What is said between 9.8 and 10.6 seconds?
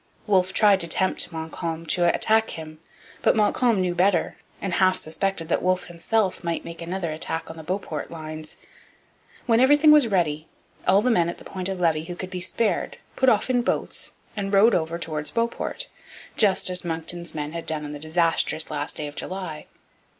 was ready,